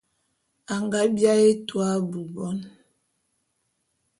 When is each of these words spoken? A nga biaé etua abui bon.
A 0.73 0.75
nga 0.83 0.99
biaé 1.15 1.43
etua 1.51 1.85
abui 1.97 2.25
bon. 2.35 2.57